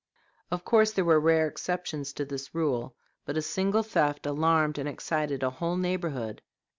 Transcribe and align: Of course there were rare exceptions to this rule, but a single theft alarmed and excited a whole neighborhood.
Of 0.49 0.65
course 0.65 0.91
there 0.93 1.05
were 1.05 1.19
rare 1.19 1.45
exceptions 1.47 2.11
to 2.13 2.25
this 2.25 2.55
rule, 2.55 2.95
but 3.23 3.37
a 3.37 3.41
single 3.43 3.83
theft 3.83 4.25
alarmed 4.25 4.79
and 4.79 4.89
excited 4.89 5.43
a 5.43 5.51
whole 5.51 5.77
neighborhood. 5.77 6.41